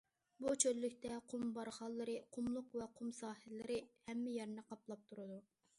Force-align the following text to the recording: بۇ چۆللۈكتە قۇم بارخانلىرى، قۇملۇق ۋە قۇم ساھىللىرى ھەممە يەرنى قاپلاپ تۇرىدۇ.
بۇ 0.43 0.53
چۆللۈكتە 0.61 1.19
قۇم 1.33 1.43
بارخانلىرى، 1.57 2.15
قۇملۇق 2.37 2.75
ۋە 2.81 2.89
قۇم 2.97 3.15
ساھىللىرى 3.21 3.79
ھەممە 4.11 4.37
يەرنى 4.39 4.69
قاپلاپ 4.73 5.11
تۇرىدۇ. 5.13 5.43